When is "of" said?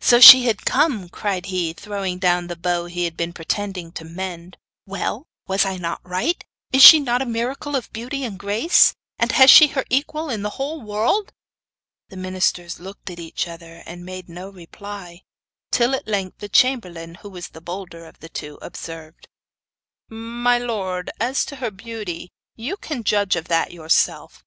7.76-7.92, 18.06-18.20, 23.36-23.48